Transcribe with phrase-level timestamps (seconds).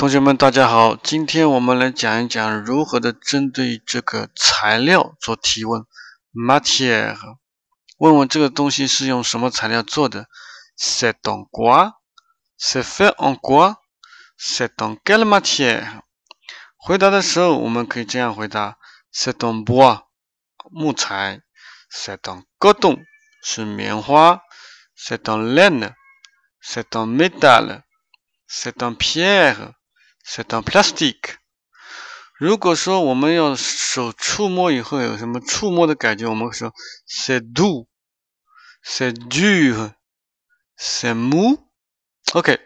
[0.00, 5.84] 同学们，大家好，今天我们来讲一讲如何的针对这个材料做提问。
[6.32, 7.18] Matière，
[7.98, 10.30] 问问这个东西是用什么材料做的
[10.78, 16.00] ？C'est en quoi？C'est fait en quoi？C'est en quelle matière？
[16.78, 18.78] 回答的时候，我们可以这样回答
[19.12, 20.04] ：C'est en bois，
[20.70, 21.42] 木材
[21.92, 23.04] ；C'est en coton，
[23.42, 24.40] 是棉花
[24.98, 29.74] ；C'est en laine，C'est en métal，C'est en pierre。
[30.29, 31.35] C'est un plastique。
[32.37, 36.73] 如果说我们要手触摸以后有什么触摸的感觉，我们说
[37.07, 37.87] c'est doux,
[38.83, 39.93] c'est dur,
[40.77, 42.59] c'est mou。OK，